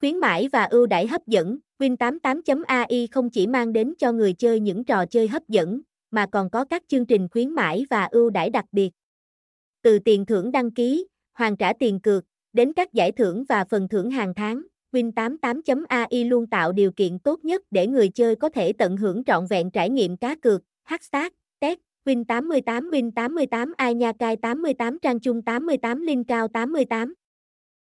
[0.00, 4.60] Khuyến mãi và ưu đãi hấp dẫn, Win88.ai không chỉ mang đến cho người chơi
[4.60, 5.80] những trò chơi hấp dẫn,
[6.10, 8.90] mà còn có các chương trình khuyến mãi và ưu đãi đặc biệt.
[9.82, 13.88] Từ tiền thưởng đăng ký, hoàn trả tiền cược, đến các giải thưởng và phần
[13.88, 18.72] thưởng hàng tháng, Win88.ai luôn tạo điều kiện tốt nhất để người chơi có thể
[18.72, 21.28] tận hưởng trọn vẹn trải nghiệm cá cược, hashtag,
[21.60, 27.14] test, Win88 Win88 ai nha cai 88 trang trung 88 linh cao 88